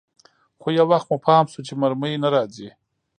خو 0.61 0.67
يو 0.77 0.85
وخت 0.91 1.07
مو 1.11 1.17
پام 1.25 1.45
سو 1.53 1.59
چې 1.67 1.73
مرمۍ 1.81 2.13
نه 2.23 2.29
راځي. 2.35 2.69